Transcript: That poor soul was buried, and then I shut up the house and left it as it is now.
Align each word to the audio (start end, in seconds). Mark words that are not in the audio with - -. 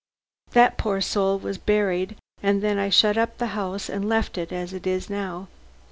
That 0.53 0.79
poor 0.79 0.99
soul 0.99 1.37
was 1.37 1.59
buried, 1.59 2.15
and 2.41 2.63
then 2.63 2.79
I 2.79 2.89
shut 2.89 3.19
up 3.19 3.37
the 3.37 3.49
house 3.53 3.87
and 3.87 4.09
left 4.09 4.35
it 4.35 4.51
as 4.51 4.73
it 4.73 4.87
is 4.87 5.11
now. 5.11 5.47